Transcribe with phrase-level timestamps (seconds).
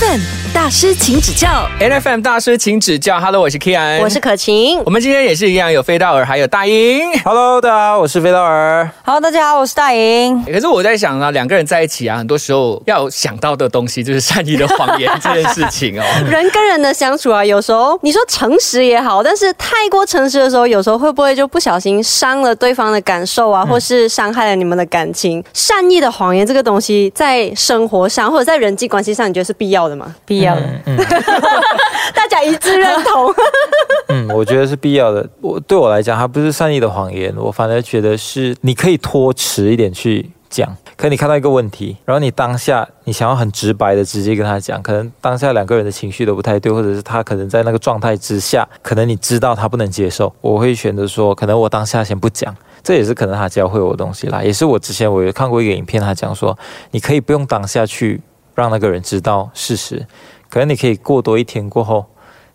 [0.00, 0.39] 7.
[0.52, 1.48] 大师，请指教。
[1.78, 3.20] N F M 大师，请指教。
[3.20, 4.82] Hello，我是 Kian，我是可晴。
[4.84, 7.16] 我们今天也是一样，有飞道尔，还有大英。
[7.22, 8.90] Hello，大家好，我是飞道尔。
[9.04, 10.42] Hello，大家好，我是大英。
[10.44, 16.04] 可是我在想啊，两个人在一起啊，很多时候要想到的东西就是善意的谎言这件事情哦。
[16.28, 25.42] 人跟人的相处啊，有时候你说诚实也好，但是太过诚实的时候，有时候会不会就不小心伤了对方的感受啊，或是伤害了你们的感情？
[25.54, 30.14] 善意的谎言这个东西，在生活上或者在人际关系上，你觉得是必要的吗？
[30.26, 30.62] 必要的。
[32.14, 33.34] 大家一致认同。
[34.08, 35.28] 嗯，我觉得是必要的。
[35.40, 40.74] 我对我来讲，它不是善意的谎言，我反而觉得是你可以拖迟一点去讲。
[40.96, 52.54] 可你看到一个问题，然后你当下你想要很直白的直接跟他讲，可能当下两个人的情绪都不太对，或者是他可能在那个状态之下，可能你知道他不能接受，我会选择说，可能我当下先不讲。
[52.82, 56.58] 这也是可能他教会我的东西啦，也是我之前我有看过一个影片，他讲说，
[56.90, 58.20] 你可以不用当下去
[58.54, 60.06] 让那个人知道事实，
[60.48, 62.06] 可能你可以过多一天过后。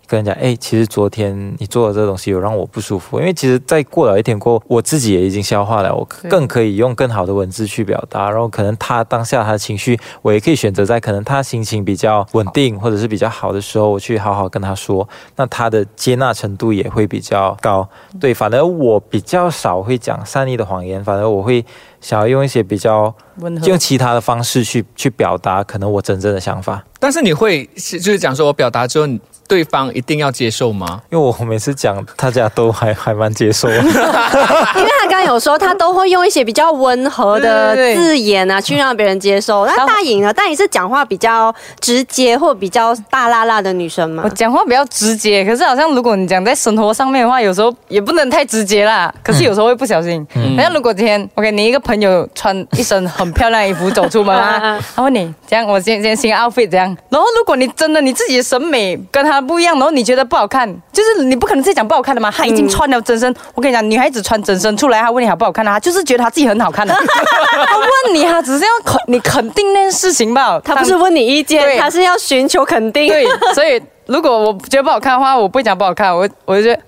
[0.07, 17.89] 跟人讲，哎，其实昨天你做的这个东西有让我不舒服，因为其实，在过了一天过后，我自己也已经消化了，我更可以用更好的文字去表达，然后可能他当下他的情绪，我也可以选择在可能他心情比较稳定或者是比较好的时候，我去好好跟他说，那他的接纳程度也会比较高。
[18.19, 21.65] 对，反而我比较少会讲善意的谎言，反而我会
[22.05, 26.83] 想要用一些比较温和用其他的方式去去表达可能我真正的想法。
[26.99, 29.07] 但是你会是就是讲说我表达之后，
[29.47, 31.01] 对方一定要接受吗？
[31.11, 33.77] 因为我每次讲，大家都还还蛮接受的。
[33.81, 39.65] 因为他刚刚有说，他都会用一些比较温和的字眼啊，去让别人接受。
[39.67, 40.33] 那大颖呢？
[40.33, 44.29] 大颖是讲话比较直接或比较大辣辣的女生吗我？
[44.29, 49.13] 讲话比较直接，可是好像如果你讲在生活上面的话，有时候也不能太直接啦。
[49.21, 50.25] 可是有时候会不小心。
[50.55, 62.31] 好像如果今天 OK，你一个朋友穿一身很漂亮的衣服走出门 啊，他问你这样，我今天新 outfit 这样，然后如果你真的你自己的审美跟他不一样，然后你觉得不好看，就是你不可能自己讲不好看的嘛。
[62.31, 66.93] 他已经穿了真身，我跟你讲，女孩子穿真身出来，他问你好不好看啊，她就是觉得她自己很好看的。
[67.67, 70.59] 她问你，她只是要肯你肯定那件事情吧。
[70.63, 73.07] 他不是问你意见，对他是要寻求肯定。
[73.07, 76.81] 对，所以如果我觉得不好看的话，我不会讲不好看，我我就觉得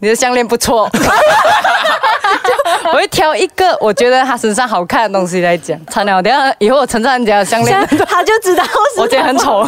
[0.00, 0.98] 你的项链不错，就
[2.92, 5.78] 我会挑一个我觉得他身上好看的东西来讲。
[5.86, 9.66] 惨了，等一下以后我称赞人家的项链，他就知道是我觉得很丑。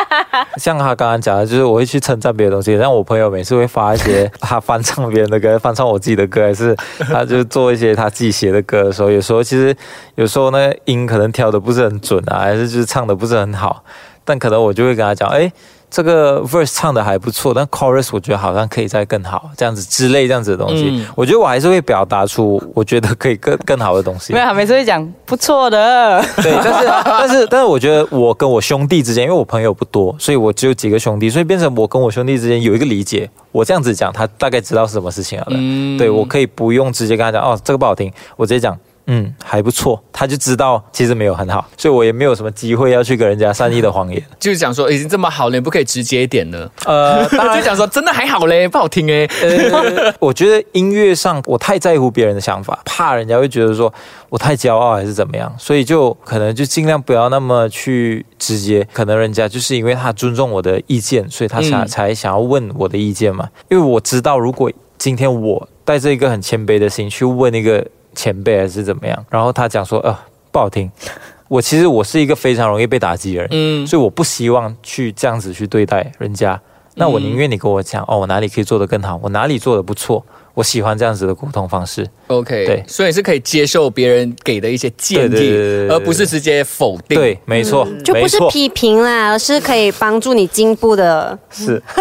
[0.56, 6.76] 像他刚刚讲的，就是我会去称赞别的东西，像我朋友每次会发一些他翻唱别人的歌，翻唱我自己的歌，还是
[7.10, 9.74] 他就做一些他自己写的歌的时候，有时候其实
[10.16, 13.82] 有时候那个音可能挑的不是很准啊，还是就是唱的不是很好，
[14.24, 15.50] 但可能我就会跟他讲，哎。
[15.90, 24.38] 这个 verse 唱的还不错，但 chorus 我觉得好像可以再更好，这样子之类这样子的东西，嗯我觉得我还是会表达出 我觉得可以更更好的东西没。
[24.38, 26.22] 有，他每次会讲不错的。
[26.36, 33.28] 对，但是但是但是，我觉得我跟我兄弟之间，因为我朋友不多，所以我只有几个兄弟，所以变成我跟我兄弟之间有一个理解。
[33.50, 35.46] 我这样子讲，他大概知道是什么事情了。
[35.50, 38.78] 嗯对我可以不用直接跟他讲哦，这个不好听，我直接讲。
[39.12, 44.22] 嗯，还不错，他就知道其实没有很好，所以我也没有什么机会要去跟人家善意的谎言。
[44.38, 46.70] 就是讲说已经这么好了，你不可以直接一点呢？
[46.84, 49.28] 呃，当然就讲说真的还好嘞，不好听哎。
[49.42, 53.92] 呃，我觉得音乐上我太在乎别人的想法，怕人家会觉得说
[54.28, 58.86] 我太骄傲还是怎么样，所以就可能就尽量不要那么去直接。
[58.92, 63.48] 可能人家就是因为他尊重我的意见，所以他才、嗯才想要问我的意见嘛。
[63.68, 67.84] 因为我知道，如果今天我带着一个很谦卑的心去问一个
[68.14, 70.16] 前辈还是怎么样，然后他讲说呃
[70.50, 70.90] 不好听，
[71.48, 76.60] 我其实我是一个非常容易被打击的人，嗯，所以我不希望去这样子去对待人家。
[76.94, 80.24] 那我宁愿你跟我讲，哦，我哪里可以做得更好，我哪里做得不错，
[80.54, 82.06] 我喜欢这样子的沟通方式。
[82.26, 87.18] OK，对所以是可以接受别人给的一些建议，对对对对对而不是直接否定。
[87.18, 91.38] 对，没错，就不，是批评啦，而是可以帮助你进步的。
[91.50, 91.82] 是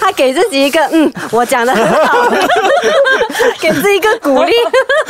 [0.00, 2.30] 他给自己一个嗯，我讲的很好，
[3.60, 4.52] 给自己一个鼓励。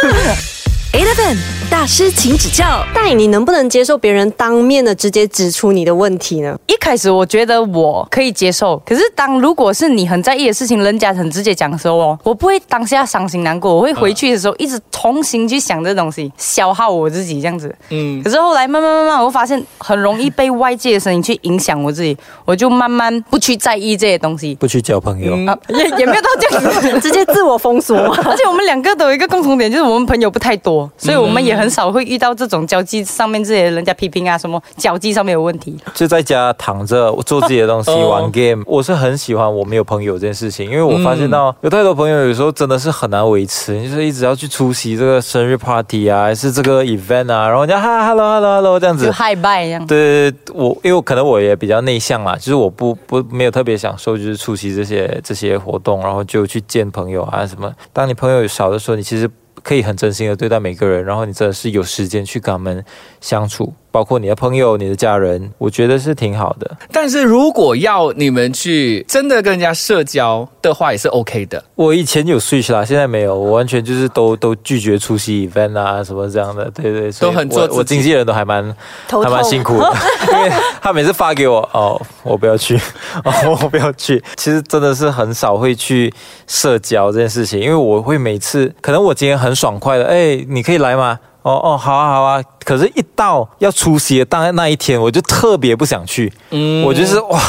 [0.92, 1.36] Eleven
[1.70, 2.84] 大师，请指教。
[2.92, 6.58] 大颖，你能不能接受别人当面的直接指出你的问题呢？
[6.66, 17.74] 一开始我觉得我可以接受，可是当如果是你很在意的事情，人家很直接讲的时候哦，我不会当下伤心难过，我会回去的时候一直重新去想这东西，消耗我自己这样子。
[17.90, 24.56] 嗯可是后来慢慢慢慢，我发现很容易被外界的声音去影响我自己，我就慢慢不去在意这些东西。
[24.56, 25.34] 不去交朋友。
[25.48, 27.96] 啊，也也没有到这样子， 直接自我封锁？
[28.28, 35.76] 而且我们两个都有一个共同点，就是我们朋友不太多，所以我们也很少会遇到这种交际上面这些人家批评啊，什么交际上面有问题。
[35.94, 38.62] 就在家躺着做自己的东西， 哦玩 game。
[38.66, 49.12] 我是很喜欢我没有朋友这件事情，因为我发现到有太多朋友有时候真的是很难维持，你就是一直要去出席这个生日 party 啊，还是这个 event 啊，然后人家哈 hello hello hello 这样子就。
[49.12, 49.86] 嗨拜这样。
[49.86, 57.70] 对对对，我因为我可能我也比较内向嘛，就是我不不没有特别享受，就是出席这些这些活动，然后就去见朋友啊什么。
[57.92, 59.28] 当你朋友少的时候，你其实
[59.62, 62.84] 可以很真心的对待每个人，然后你真的是有时间去跟他们
[63.20, 66.70] 相处，包括你的朋友、你的家人，我觉得是挺好的。
[66.92, 71.62] 但是如果要你们去真的跟人家社交的话，也是 OK 的。
[71.74, 78.62] 我以前有 switch 啦，现在没有，我完全就是都都拒绝出席 event 啊什么这样的，对对，都很做我我经纪人都还蛮
[79.08, 79.92] 还蛮辛苦的，
[80.32, 80.50] 因为
[80.80, 82.76] 他每次发给我，哦，我不要去，
[83.24, 84.22] 哦，我不要去。
[84.36, 86.12] 其实真的是很少会去
[86.46, 91.18] 社交这件事情，因为我会每次，可能我今天很爽快的，哎，你可以来吗？
[91.42, 96.32] 哦哦，好啊好啊，可是，一到要出席的当那一天，我就特别不想去。
[96.50, 97.40] 嗯我就是哇，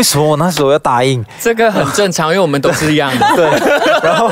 [0.00, 1.22] 为什么我那时候要答应？
[1.38, 3.26] 这个很正常，因为我们都是一样的。
[3.36, 3.44] 对，
[4.02, 4.30] 然后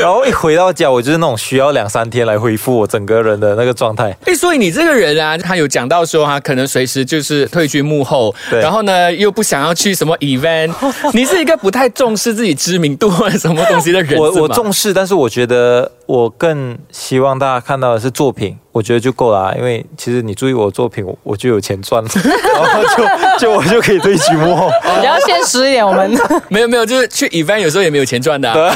[0.00, 4.16] 然后一回到家，我就是那种需要两三天来恢复我整个人的那个状态。
[4.24, 10.72] 哎，所以你这个人啊，他有讲到说他可能随时就是退居幕后，对然后呢又不想要去什么 event，
[11.12, 19.54] 你是一个不太重视自己知名度或者什么东西的人，我我重视，但是我觉得我更希望大家看到的是作品，我觉得就够了啊。
[19.56, 22.10] 因为其实你注意我的作品，我我就有钱赚了，
[22.54, 24.70] 然后就就我就可以退居幕后。
[24.96, 26.10] 比较现实一点，我们
[26.48, 28.74] 没有没有，就是去 event 有时候也没有钱赚的、啊。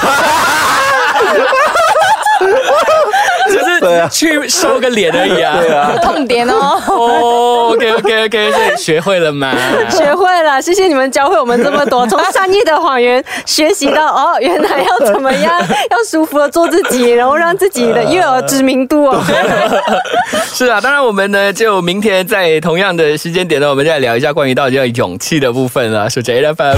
[3.86, 5.58] 只对啊去收个脸而已啊。
[5.60, 6.80] 对啊，痛点哦。
[6.88, 9.52] 哦，OK OK OK，所以学会了吗？
[9.90, 15.58] 学会了，谢谢你们教会我们这么多， 从善意的谎言学习到哦，原来要怎么样，
[15.90, 19.22] 要舒服的做自己，然后让自己的又有知名度哦。
[20.52, 26.08] 是啊，当然我们呢，就明天在同样的时间点呢，我们再聊一下关于到底要勇气的部分了。
[26.08, 26.76] 数着 A F M。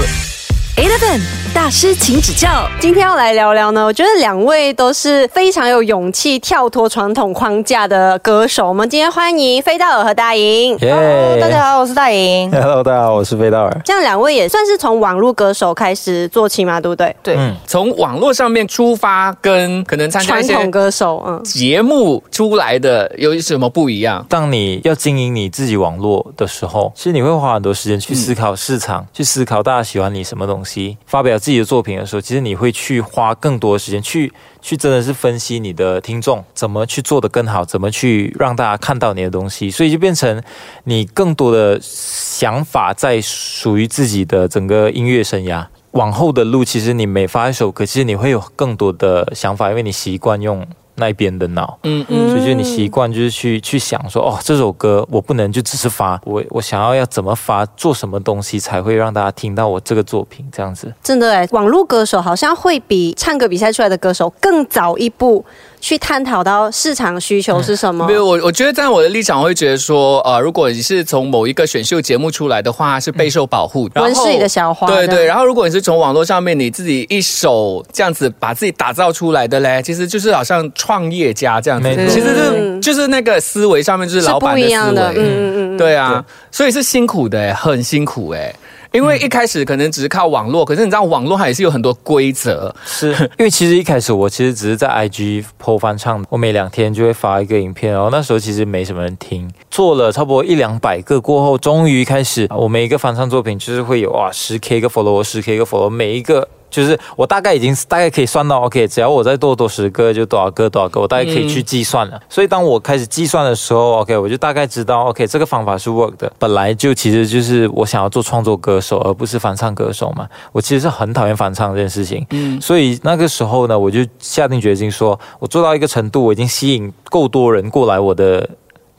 [0.76, 1.20] Eleven
[1.68, 2.66] 大师，请指教。
[2.80, 8.66] 今天要来聊聊呢，我觉得两位都是非常有勇气跳脱传统框架的歌手。
[8.66, 10.74] 我们今天欢迎飞道尔和大莹。
[10.78, 12.50] 耶、Hello，大家好，我是大莹。
[12.58, 13.82] Hello，大家好，我是飞道尔。
[13.84, 17.14] 这样两位也算是从网络歌手开始做起嘛，对不对？
[17.22, 24.24] 对，嗯从网络上面出发，跟可能参加一些传统歌手，嗯，节目出来的有什么不一样？
[24.30, 30.96] 当你要经营你自己网络的时候，其实你会花很多时间去思考市场，去思考大家喜欢你什么东西。
[31.04, 34.32] 发表自己的作品的时候，其实你会去花更多的时间去
[34.62, 40.42] 去真的是分析你的听众怎么去做的更好，怎么去让大家看到你的东西，所以就变成
[40.84, 45.66] 你更多的想法在属于自己的整个音乐生涯。
[45.92, 50.64] 往后的路，其实你每发一首歌，其实你会有更多的想法，因为你习惯用
[50.98, 51.78] 那一边的脑。
[51.84, 60.92] 嗯嗯，所以就是你习惯就是去去想说，哦，这首歌我不能就只是发，我我想要要怎么发，做什么东西才会让大家听到我这个作品这样子。
[61.02, 65.44] 真的哎，网络歌手好像会比唱歌比赛出来的歌手更早一步
[65.80, 68.06] 去探讨到市场需求是什么。
[68.06, 82.80] 没有，我我觉得在我的立场，我会觉得说，呃，如果你是从某一个选秀节目出来的话，是备受保护，然后温室里的小花对对，然后如果你是从网络上面你自己一手这样子把自己打造出来的嘞，其实就是好像创业家这样其实是嗯。
[82.80, 88.54] 就是那个思维上面就是老板的思一样的，维，嗯嗯嗯，对啊，所以是辛苦的，很辛苦哎。
[88.92, 106.48] 因为一开始可能只是靠网络，可是你知道网络它也是有很多规则，是 因为其实一开始我其实只是在 IG PO 翻唱，我每两天就会发一个影片，然后那时候其实没什么人听，做了差不多一两百个过后，终于开始我每一个翻唱作品就是会有哇十 K 个 follow，十 K 个 follow，每一个。
[106.70, 112.20] 就是我大概已经大概可以算到，OK，只要我再多多十个就多少个多少个，我大概可以去计算了。
[112.28, 116.32] 所以当我开始计算的时候，OK，我就大概知道，OK，这个方法是 work 的。
[116.38, 120.28] 本来就其实就是我想要做创作歌手，而不是翻唱歌手嘛。
[120.52, 128.48] 我其实是很讨厌翻唱这件事情，嗯，所以那个时候呢，我就下定决心说，我做到一个程度，我已经吸引够多人过来我的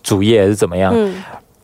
[0.02, 1.16] 主页还是怎么样，嗯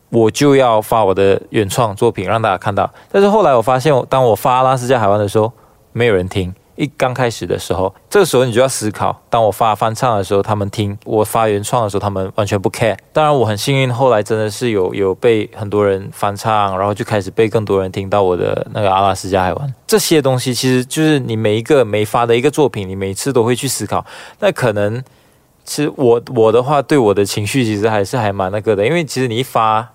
[0.09, 2.89] 我就要发我的原创作品让大家看到。
[3.11, 5.51] 但是后来我发现，当我发阿拉斯加海湾的时候，
[5.97, 6.53] 没有人听。
[6.75, 12.97] 一刚开始的时候，这个时候你就要思考，当我发翻唱的时候，他们听；我发原创的时候，他们完全不 care。
[13.13, 19.73] 当然，我很幸运，后来真的是有有被很多人翻唱，然后就开始被更多人听到我的那个阿拉斯加海湾。
[19.87, 24.05] 这些东西其实就是你每一个每发的一个作品，你每次都会去思考。
[24.39, 25.01] 那可能
[25.63, 29.93] 其实我我的话，对我的情绪其实还是还蛮那个的，因为其实你一发，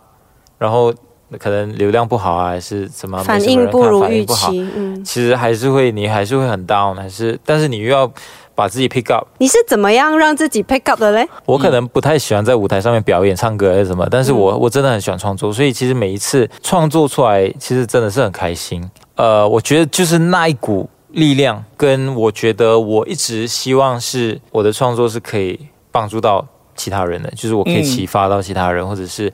[0.57, 0.95] 然后
[1.39, 4.71] 可能流量不好啊，还是怎么反没什么人看应不如预期。
[4.75, 8.11] 嗯，其实还是会，你还是会很 down，还是，但是你又要
[8.55, 9.27] 把自己 pick up。
[9.39, 11.27] 你是怎么样让自己 pick up 的嘞？
[11.47, 18.91] 我可能不太喜欢在舞台上面表演、唱歌还是什么，但是我我真的很喜欢创作，所以其实每一次创作出来，其实真的是很开心。
[19.15, 25.59] 呃，我觉得就是那一股力量，跟我觉得我一直希望是我的创作是可以
[25.91, 26.47] 帮助到
[26.77, 29.33] 其他人的，就是我可以嗯启发到其他人，或者是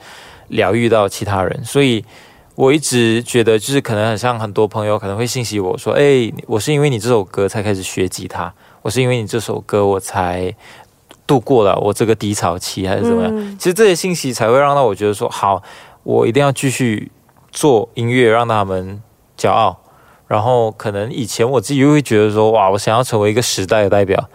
[0.49, 2.05] 疗愈到其他人，所以。
[2.57, 8.51] 我一直觉得，就是可能很像很多朋友可能会信息我说：“哎、我是因为你这首歌才开始学吉他，
[8.81, 10.51] 我是因为你这首歌我才
[11.27, 15.63] 度过了我这个低潮期，还是怎么样？”嗯其实这些信息才会让到我觉得说：“好，
[16.03, 17.13] 我一定要继续
[17.53, 19.03] 做音乐，让他们
[19.37, 19.79] 骄傲。”
[20.27, 24.31] 然后可能以前我自己又会觉得说：“哇，我想要成为一个时代的代表。”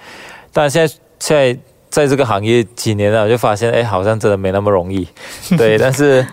[0.54, 1.60] 但现在现在
[1.92, 5.08] 在这个行业几年了，我就发现，哎，好像真的没那么容易。
[5.56, 6.26] 对，但是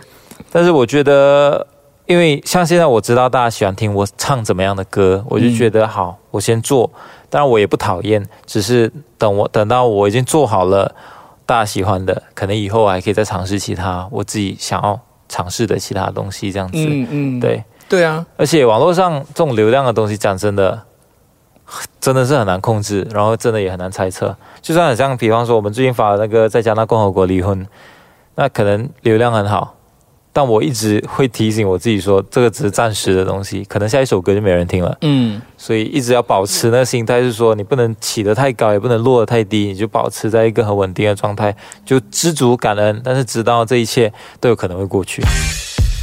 [0.51, 1.67] 但是我觉得。
[2.09, 6.91] 因为像现在我知道大家喜欢听我唱怎么样的歌，我就觉得好，我先做。
[7.29, 10.95] 当然我也不讨厌，只是等我等到我已经做好了，
[11.45, 14.99] 大家喜欢的，可能以后还可以再尝试其他我自己想要
[15.29, 16.79] 尝试的其他东西，这样子。
[16.79, 20.83] 嗯嗯，对，对啊，而且网络上这种流量的东西，讲真的，
[22.01, 24.37] 真的是很难控制，然后真的也很难猜测。
[24.63, 27.67] 就算很像，比方说我们最近发的那个在加拿大共和国离婚，
[28.35, 29.75] 那可能流量很好。
[30.31, 34.97] 但我一直会提醒我自己说，这个只是暂时的东西，可能下一首歌就没人听了。
[35.01, 45.23] 嗯，所以一直要保持那个心态，是说你不能起得太高，也不能落得太低，你就保持在一个很稳定的状态，就知足感恩，但是知道这一切都有可能会过去。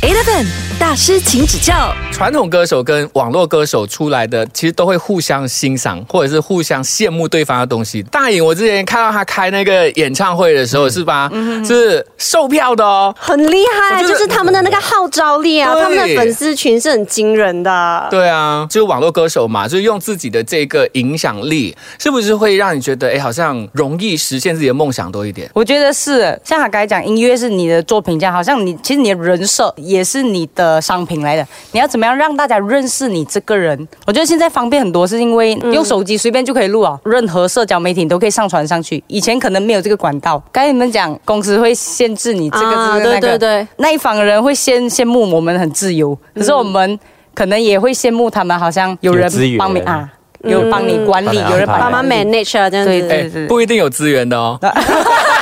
[0.06, 0.46] Eleven
[0.80, 1.92] 大师，请指教。
[2.12, 8.04] 传统歌手跟网络歌手出来的，其实都会互相欣赏，或者是互相羡慕对方的东西。
[8.04, 11.32] 大颖，我之前看到他开那个演唱会的时候，是吧？
[11.66, 13.14] 是售票的哦。
[13.18, 18.08] 很厉害，就是他们的那个号召力啊，他们的粉丝群是很惊人的。
[18.12, 25.50] 对啊，就是网络歌手嘛，就是用自己的这个影响力，是不是会让你觉得，哎，好像容易实现自己的梦想多一点？
[25.54, 31.48] 我觉得是，像他刚才讲，音乐是你的作品，这样好像你其实你的人设也是你的商品来的。
[31.72, 33.88] 你要怎么样让大家认识你这个人？
[34.06, 39.04] 我觉得现在方便很多，是因为用手机随便就可以录啊，任何社交媒体你都可以上传上去。
[39.08, 47.00] 以前可能没有这个管道，刚才你们讲公司会限制你这个、啊这个那个，对对对那一方人会羡羡慕我们很自由，可是我们
[47.34, 50.10] 可能也会羡慕他们，好像有人帮你啊，
[50.44, 52.92] 有帮你管理，有人帮忙 manage 啊，这样子。
[52.92, 54.60] 对对哎，不一定有资源的哦。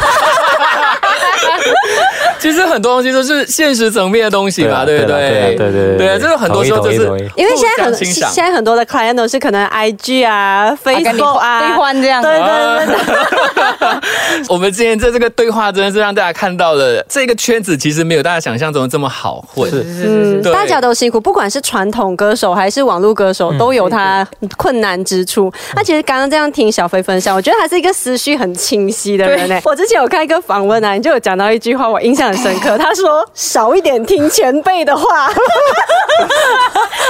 [2.43, 5.55] 其实很多东西都是现实层面的东西嘛，对不对啊对？
[5.55, 5.55] 对？
[5.55, 7.03] 对对对啊，这个很多时候就是
[7.37, 19.71] 因为现在很现在很多的 client 都是可能 IG 啊、Facebook 啊，兑换这样对对对对， 我们今天在这个对话真的是让大家看到了这个圈子其实没有大家想象中的这么好混。
[19.71, 20.41] 是。
[20.51, 25.49] 大家都辛苦，不管是传统歌手还是网络歌手，都有他困难之处。
[25.75, 29.57] 那其实刚刚这样听小飞分享，我觉得他是一个思绪很清晰的人呢。
[29.63, 32.77] 我之前有看一个访问啊，你就有讲到一句话，我印象很深刻。
[32.77, 35.29] 他说：“少一点听前辈的话。”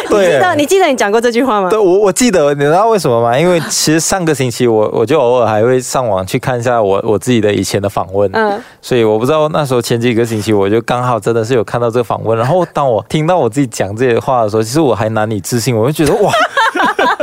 [0.10, 1.80] 你记得你记得你讲过这句话吗对，？
[1.80, 3.38] 我我记得，你知道为什么吗？
[3.38, 16.32] 因为其实上个星期我我就偶尔还会上网去看一下我我自己的以前的访问，嗯所以我不知道那时候前几个星期我就刚好真的是有看到这个访问，然后当我听到我自己讲这些话的时候，其实我还难以置信，我就觉得哇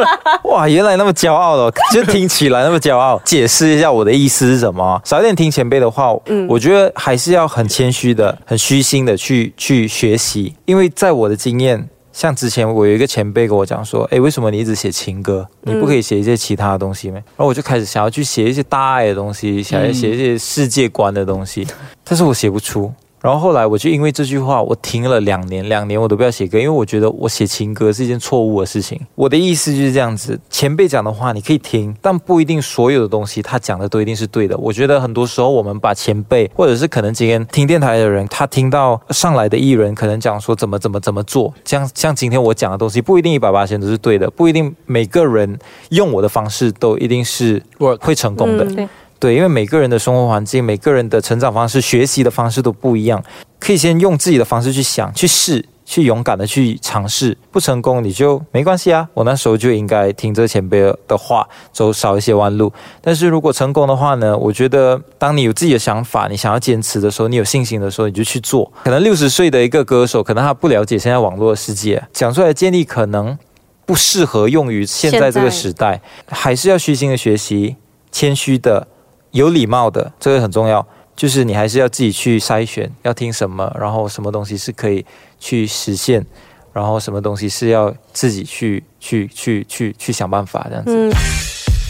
[0.50, 3.21] 哇，原来那么骄傲的，就听起来那么骄傲。
[3.25, 5.00] 解释一下我的意思是什么？
[5.04, 11.88] 少一点听前辈的话，嗯我觉得还是要很谦虚的、很虚心的去去学习，因为在我的经验。
[12.12, 15.47] 像之前我有一个前辈跟我讲说，哎，为什么你一直写情歌？
[15.62, 17.14] 你不可以写一些其他的东西吗？
[17.14, 21.64] 然后我就开始想要去写一些大爱的东西，想要写一些世界观的东西，
[22.02, 22.92] 但是我写不出。
[23.21, 29.00] 然后后来我就因为这句话，我停了两年，两年我都不要写歌，因为我觉得我写情歌是一件错误的事情。
[29.15, 34.57] 我的意思就是这样子，前辈讲的话你可以听，但不一定所有的东西他讲的都一定是对的。
[34.57, 45.59] 我觉得很多时候我们把前辈，或者是可能今天听电台的人，他听到上来的艺人可能讲说怎么怎么怎么做，像像今天我讲的东西，不一定一百八千都是对的，不一定每个人
[45.91, 47.62] 用我的方式都一定是
[48.00, 48.65] 会成功的。
[48.65, 48.89] 嗯
[49.21, 53.23] 对对，因为每个人的生活环境、每个人的成长方式、学习的方式都不一样，
[53.59, 57.37] 可以先用自己的方式去想、去试、去勇敢的去尝试。
[57.50, 62.73] 不成功你就没关系啊，我那时候就应该听这前辈的话，走少一些弯路。
[63.03, 68.73] 但是如果成功的话呢，我觉得当你有自己的想法，你想要坚持的时候，你有信心的时候，你就去做。
[68.85, 73.37] 可能六十岁的一个歌手，可能他不了解现在网络的世界，讲出来的建议可能
[73.85, 77.77] 不适合用于现在这个时代，还是要虚心的学习，
[78.11, 78.89] 谦虚的。
[79.33, 80.87] 有礼貌的，这个很重要。
[81.17, 85.05] 就是你还是要自己去筛选，要听什么，然后什么东西是可以
[85.39, 86.25] 去实现，
[86.73, 91.11] 然后什么东西是要自己去去去去去想办法这样子。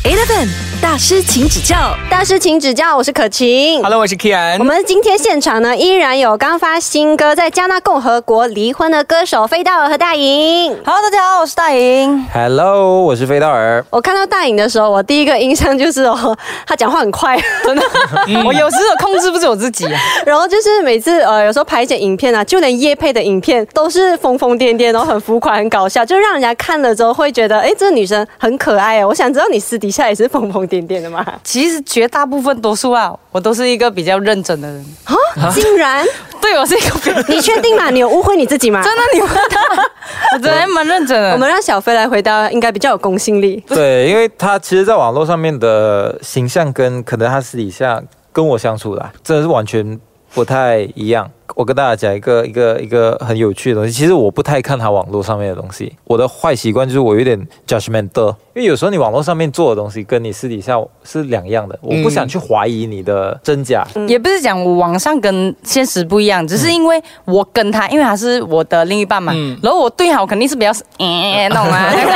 [0.02, 0.48] Eleven
[0.80, 3.82] 大师请指教大师请指教，我是可晴。
[3.82, 4.58] Hello，我是 Kian。
[4.58, 10.74] 我们今天现场呢，依然有刚发新歌在加纳共和国离婚的歌手飞道尔和大颖。
[10.86, 12.26] Hello，大家好，我是大颖。
[12.32, 13.84] Hello，我是飞道尔。
[13.90, 16.34] 我看到大颖的时候，我第一个印象就是哦，
[16.66, 17.82] 他讲话很快，真的，
[18.46, 20.00] 我有时候控制不住我自己、啊。
[20.24, 29.08] 然后就是每次呃，有时候拍一些影片啊，就连叶配的影片都是疯疯癫癫，然后很浮夸、很搞笑，就让人家看了之后会觉得，哎，这个女生很可爱哦。
[29.08, 31.24] 我想知道你私底下也是疯疯癫癫的吗？
[31.42, 34.86] 其实绝大部分多数啊，我都是一个比较认真的人。
[35.04, 36.06] 啊，竟然？
[36.40, 37.90] 对，我是一个你确定吗？
[37.90, 38.82] 你有误会你自己吗？
[38.82, 39.60] 真的，你问他，
[40.34, 41.32] 我真的还蛮认真的。
[41.32, 43.62] 我们让小飞来回答，应该比较有公信力。
[43.68, 49.98] 对，因为他其实，在网络上面的形象跟可能他私底下跟我相处啦，真的是完全
[50.34, 51.30] 不太一样。
[51.56, 55.92] 我跟大家讲一个一个一个很有趣的东西，其实我不太看他网络上面的东西。
[56.04, 63.84] 我的坏习惯就是我有点 judgmental，因为有时候你网络上面做的东西跟你私底下是两样的，我不想去怀疑你的真假。
[64.06, 70.70] 也不是讲我网上跟现实不一样，只是因为我跟他，因为他是我的另一半嘛，嗯然后我对他我肯定是比较，
[71.00, 71.66] 嗯，懂吗？
[71.66, 72.06] 懂啊， 就是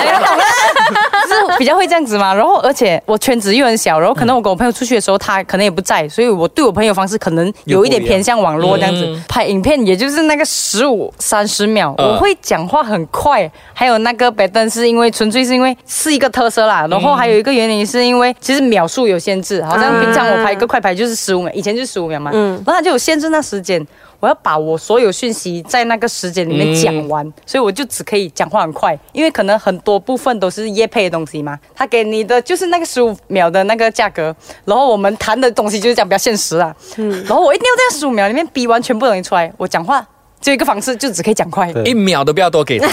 [1.58, 2.34] 比较会这样子嘛。
[2.34, 9.04] 然后而且我圈子又很小，然后可能我跟我朋友出去的时候，他可能也不在，所以我对我朋友方式可能有一点偏向网络这样子。
[9.06, 23.84] 嗯拍影片也就是那个十五三十秒，嗯我会讲话很快，还有那个白灯是因为纯粹是因为是一个特色啦，然后还有一个原因是因为其实秒数有限制，好像平常我拍一个快拍就是十五秒，以前就十五秒嘛，嗯然后它就有限制那时间。
[24.24, 37.10] 我要把我所有讯息在那个时间里面讲完，所以我就只可以讲话很快，因为可能很多部分都是业配的东西嘛，他给你的就是那个十五秒的那个价格，然后我们谈的东西就是讲比较现实啊，嗯。
[37.24, 40.02] 然后我一定要在十五秒里面逼完全部东西出来，我讲话
[40.40, 41.70] 就一个方式，就只可以讲快。
[41.84, 42.88] 一秒都不要多给他。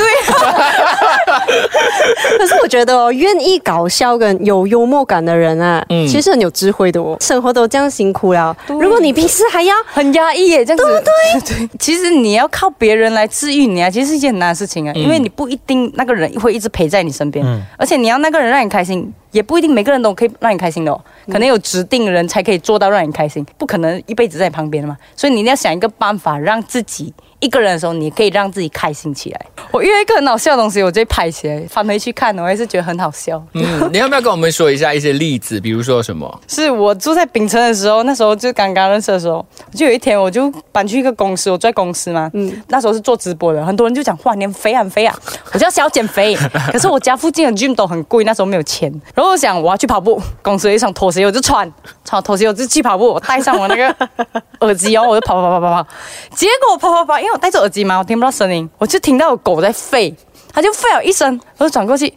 [2.37, 6.07] 可是我觉得哦，愿意搞笑跟有幽默感的人啊，嗯。
[6.07, 7.17] 其实很有智慧的哦。
[7.19, 10.83] 生活都这样辛苦了，如果你平时还要很压抑耶，这样子。
[10.83, 17.61] 对对对， 其实你要靠别人来治愈你啊，其实是一件很难的事情啊，因为你不一定那个人会一直陪在你身边，嗯。
[17.77, 29.45] 而且你要那个人让你开心，也不一定每个人都可以让你开心的哦，可能有指定人才可以做到让你开心，不可能一辈子在你旁边的嘛，所以你一定要想一个办法，让自己一个人的时候，你可以让自己开心起来。
[29.71, 33.41] 我遇到一个很好笑的东西，我就会拍起来，翻回去看，我还是觉得很好笑。
[33.53, 35.59] 嗯，你要不要跟我们说一下一些例子？
[35.59, 36.29] 比如说什么？
[36.47, 45.17] 是我住在槟城的时候，那时候就刚刚认识的时候，就有一天我就搬去一个公司，我在公司嘛，嗯，那时候是做直播的，很多人就讲哇，你很肥很肥啊，
[45.53, 46.35] 我就要想要减肥，
[46.71, 51.71] 可是我家附近的 gym 都很贵，那时候没有钱，然后我想我要去跑步，公司有一双拖鞋，我就穿，
[52.05, 53.95] 穿拖鞋我就去跑步，我戴上我那个
[54.61, 55.89] 耳机然后，我就跑跑跑跑跑跑，
[56.35, 60.13] 结果跑跑跑，因为我戴着耳机嘛，我听不到声音，我就听到有狗在吠，
[60.53, 62.13] 它就吠了一声，我就转过去。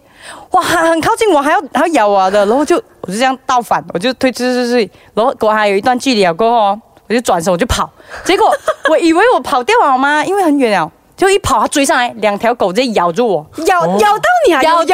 [0.53, 7.91] 哇，很靠近我，还要还要咬我的，然后就我就这样倒反，我就推推推推，然后跟我还有一段距离了过后哦，我就转身我就跑，
[8.25, 8.51] 结果
[8.89, 10.25] 我以为我跑掉了吗？
[10.25, 14.93] 因为很远了，就一跑它追上来，两条狗直接咬住我，咬、咬到你啊，咬住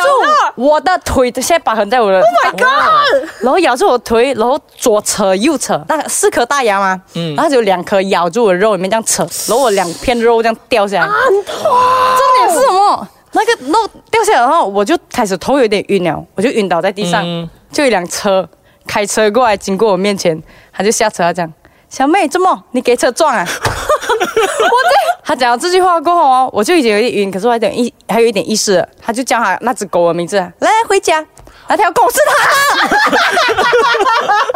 [0.54, 3.30] 我的腿，现在疤痕在我的，Oh my god！
[3.40, 11.54] 然后咬住我腿，然后左扯右扯，那四颗大牙嘛，嗯，然后就有两颗咬住我的肉里面这样扯，然后我两片肉这样掉下来，很痛。
[11.54, 13.08] 重点是什么？
[13.32, 18.46] 那个肉掉下来，然后我就开始头有点晕了，我就晕倒在地上，嗯就一辆车
[18.86, 21.50] 开车过来经过我面前，他就下车，他讲
[21.88, 24.99] ：“小妹，怎么你给车撞啊？” 我在
[25.30, 28.88] 他讲了这句话过后哦，我就已经有点晕，可是我还有点意，还有一点意识了。
[29.00, 31.24] 他就叫他那只狗的名字，来回家。
[31.68, 32.50] 那条狗是他，
[32.82, 32.98] 真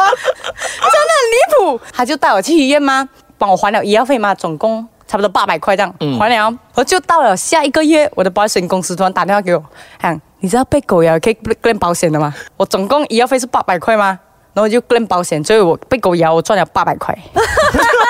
[0.02, 1.80] 的很离谱。
[1.92, 3.08] 他就带我去医院吗？
[3.38, 4.34] 帮我还了医药费吗？
[4.34, 6.52] 总共差不多八百块这样，还了。
[6.74, 9.64] 我就到了下一个月，我的保险公司突然打电话给我，
[10.02, 12.34] 讲你知道被狗咬可以 claim 保险的吗？
[12.56, 14.18] 我总共医药费是八百块吗？
[14.54, 17.16] 然后我就 claim 保险，所以我被狗咬，我赚了八百块。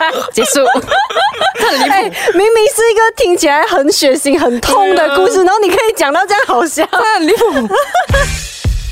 [0.32, 0.60] 结束，
[1.58, 1.90] 这很离谱。
[1.90, 2.02] 哎，
[2.34, 6.86] 明明是一个听起来很血腥、很痛的故事，然后你可以讲到这样好笑。
[7.16, 7.44] 很离谱。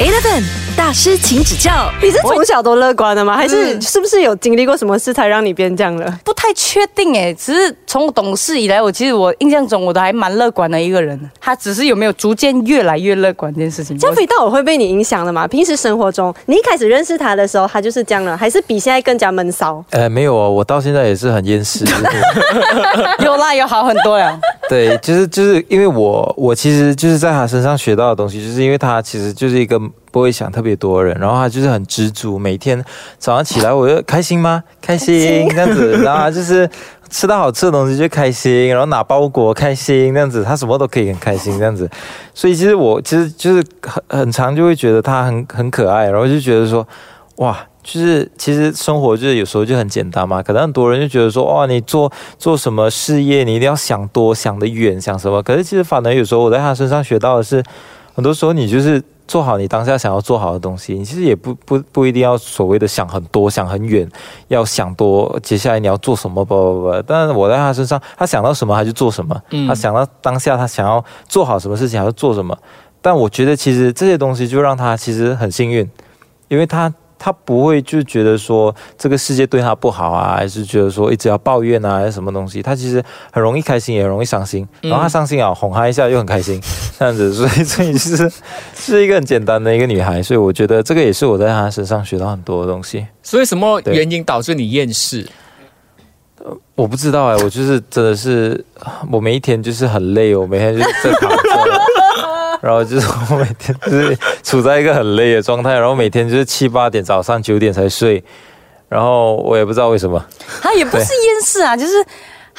[0.00, 0.42] Eleven
[0.80, 3.36] 大师请指教你是从小都乐观的吗？
[3.36, 6.18] 还是是不是有经历过什么事才让你变这样了？
[6.24, 11.20] 不太确定哎，只是从懂事以来，我其实我印象中我都还蛮乐观的一个人。
[11.38, 13.96] 他只是有没有逐渐越来越乐观这件事情。
[13.98, 15.46] 这样飞到我会被你影响的吗？
[15.46, 19.84] 平时生活中，你一开始认识他的时候，他就是这样了，还是比现在更加闷骚？
[19.90, 21.84] 呃，没有哦，我到现在也是很厌世。
[21.84, 24.40] 就 是有啦，有好很多了。
[24.66, 29.78] 对，就是就是因为我我其实就是在他身上学到的东西，就是因为他其实就是一个
[30.10, 32.84] 不会想特别多人，然后他就是很知足，每天
[33.18, 34.62] 早上起来我就开心吗？
[34.80, 36.68] 开心这样子， 然后就是
[37.08, 41.88] 吃到好吃的东西就开心，然后拿包裹开心这样子，他什么都可以很开心这样子，
[42.34, 46.86] 所以其实我其实就是很很长就会觉得他很很可爱，然后就觉得说
[47.36, 47.58] 哇。
[47.82, 55.42] 就是其实生活就是有时候就很简单嘛，可能很多人就觉得说，哇，你做做什么事业，你一定要想多、想得远、想什么。
[55.42, 57.64] 可是其实反而有时候我在他身上学到的是，
[58.14, 64.10] 很多时候你就是做好你当下想要做好的东西，你其实也不不不一定要所谓的想很多、想很远，
[64.48, 67.02] 要想多接下来你要做什么不不不。
[67.06, 72.58] 但是我在他身上，他想到什么他就做什么，他想到当下他想要做好什么事情，他就做什么。
[73.00, 75.88] 但我觉得其实这些东西就让他其实很幸运，
[76.48, 76.92] 因为他。
[77.22, 82.62] 他不会就觉得说这个世界对他不好啊，还是觉得说一直要抱怨啊，还是什么东西？
[82.62, 84.66] 他其实很容易开心，也容易伤心。
[84.80, 86.58] 然后他伤心啊，哄他一下又很开心，
[86.98, 87.34] 这样子。
[87.34, 88.32] 所以，所以是
[88.74, 90.22] 是一个很简单的一个女孩。
[90.22, 93.06] 所以我觉得这个也是我在她身上学到很多的东西。
[93.22, 95.28] 所以，什么原因导致你厌世？
[96.74, 98.64] 我不知道哎，我就是真的是，
[99.12, 101.69] 我每一天就是很累，我每天就是在躺着。
[102.62, 108.22] 然后就是我每天就是处在一个很累的状态，然后每天就是七八点早上九点才睡，
[108.88, 110.22] 然后我也不知道为什么。
[110.60, 112.04] 他也不是厌世啊，就是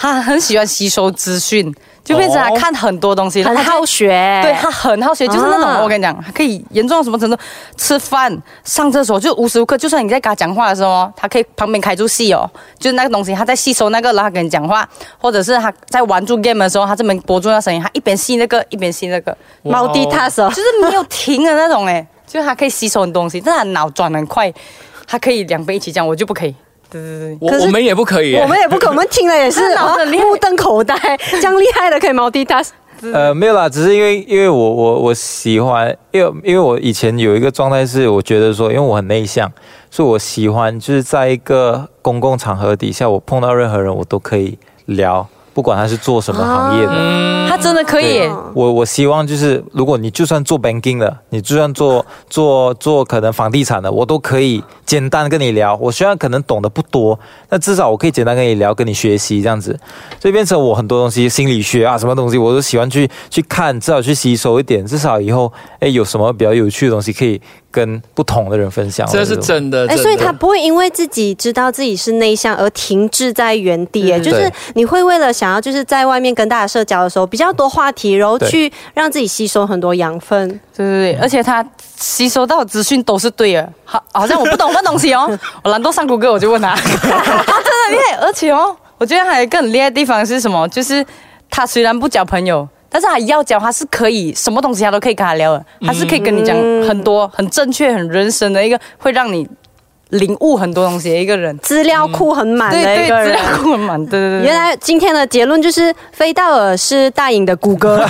[0.01, 1.73] 他很喜欢吸收资讯。
[2.03, 7.37] 就变成他看很多东西，很好学，对他很好学，就是那种我跟你讲，可以严重到什么程度？
[7.77, 14.85] 吃饭、上厕所就无时无刻，就算你在跟他讲话的时候，他可以旁边开住戏哦，就是那个东西他在吸收那个，然后跟你讲话，
[15.19, 24.51] 或者是他在玩住 game 的时候，他这边播住那声音，他一边吸那个一边吸那个，multitask，就是没有停的那种哎，就是他可以吸收很多东西，但他脑转很快，
[25.05, 26.55] 他可以两边一起讲，我就不可以。
[26.91, 29.61] 对对对，我我们也不可以，我们也不可，我们听了也是
[30.05, 30.95] 目瞪口呆，
[31.31, 32.69] 这样厉害的可以 multitask。
[33.13, 39.51] 呃，没有啦，只是因为因为我我我喜欢，因为因为我以前有一个状态是，我觉得说，因为我很内向，
[39.89, 45.27] 所以我喜欢就是在一个公共场合底下，我碰到任何人，我都可以聊。
[45.53, 48.21] 不管他是做什么行业的，他真的可以。
[48.53, 55.75] 我我希望就是，如果你就算做 banking 的，你就算做做做可能房地产的，我都可以简单跟你聊。
[55.81, 59.77] 我虽然可能懂得不多，那至少我可以简单跟你聊，跟你学习这样子。
[60.19, 64.85] 所以变成我很多东西，心理学啊，什么东西我都喜欢去去看，至少去吸收一点。
[64.85, 67.41] 至少以后，哎，有什么比较有趣的东西可以。
[67.71, 69.87] 跟不同的人分享，这是真的。
[69.87, 74.11] 哎，所以他不会因为自己知道自己是内向而停滞在原地。
[74.11, 80.47] 哎，就是你会为了想要就是在外面跟大家社交的时候，比较多话题，然后去让自己吸收很多养分。
[80.75, 83.73] 对对对，而且他吸收到资讯都是对的。
[83.85, 85.27] 好，好像我不懂的东西哦，
[85.63, 86.75] 我懒惰上谷歌，我就问他。
[86.83, 90.67] 真的厉害，而且哦，我觉得还有一个很厉害的地方是什么？
[90.67, 91.05] 就是
[91.49, 92.67] 他虽然不交朋友。
[92.93, 99.47] 但是他要讲，他是可以什么东西他都可以跟他聊的，他是可以跟你讲很多很正确、很人生的一个，会让你
[100.11, 101.57] 领悟很多东西的一个人。
[101.59, 104.05] 资料库很满的一个人，资料库很满。
[104.05, 104.45] 对对对。
[104.45, 108.05] 原来今天的结论就是飞道尔是大颖的谷歌。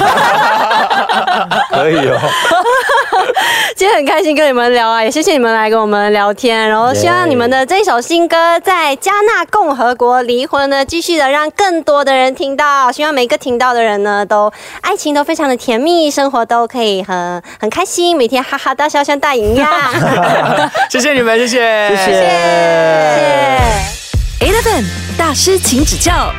[1.72, 2.20] 可以哦。
[3.76, 19.68] 今天很开心跟你们聊啊，也谢谢你们来跟我们聊天，然后希望你们的这首新歌在加纳共和国离婚呢，继续的让更多的人听到，希望每个听到的人呢，都爱情都非常的甜蜜，生活都可以很很开心，每天哈哈大笑像大赢一样。
[20.90, 22.22] 谢谢你们，谢谢，谢谢，谢谢。
[24.40, 24.86] Eleven
[25.18, 26.34] 大师请指教。